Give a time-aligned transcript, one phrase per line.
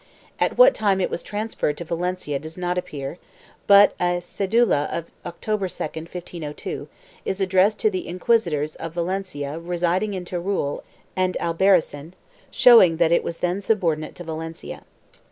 [0.39, 3.19] At what time it was transferred to Valencia does not appear,
[3.67, 6.87] but a cedula of October 2, 1502
[7.23, 10.81] is addressed to the inquisitors of Valencia residing in Teruel
[11.15, 12.13] and Albarracin,
[12.49, 14.85] showing that it was then subordinate to Valencia.